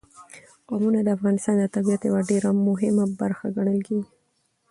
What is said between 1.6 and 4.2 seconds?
طبیعت یوه ډېره مهمه برخه ګڼل کېږي.